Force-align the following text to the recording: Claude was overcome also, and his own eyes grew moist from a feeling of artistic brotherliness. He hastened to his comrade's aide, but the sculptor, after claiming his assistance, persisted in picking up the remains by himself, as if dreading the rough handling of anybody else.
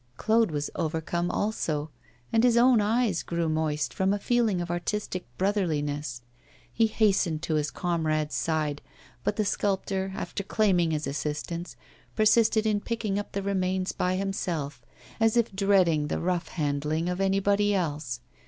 Claude 0.17 0.49
was 0.49 0.71
overcome 0.73 1.29
also, 1.29 1.91
and 2.33 2.43
his 2.43 2.57
own 2.57 2.81
eyes 2.81 3.21
grew 3.21 3.47
moist 3.47 3.93
from 3.93 4.11
a 4.11 4.17
feeling 4.17 4.59
of 4.59 4.71
artistic 4.71 5.27
brotherliness. 5.37 6.23
He 6.73 6.87
hastened 6.87 7.43
to 7.43 7.53
his 7.53 7.69
comrade's 7.69 8.49
aide, 8.49 8.81
but 9.23 9.35
the 9.35 9.45
sculptor, 9.45 10.11
after 10.15 10.41
claiming 10.43 10.89
his 10.89 11.05
assistance, 11.05 11.75
persisted 12.15 12.65
in 12.65 12.79
picking 12.81 13.19
up 13.19 13.33
the 13.33 13.43
remains 13.43 13.91
by 13.91 14.15
himself, 14.15 14.81
as 15.19 15.37
if 15.37 15.55
dreading 15.55 16.07
the 16.07 16.19
rough 16.19 16.47
handling 16.47 17.07
of 17.07 17.21
anybody 17.21 17.75
else. 17.75 18.21